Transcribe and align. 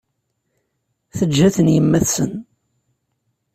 Teǧǧa-ten 1.17 1.67
yemma-tsen. 1.75 2.31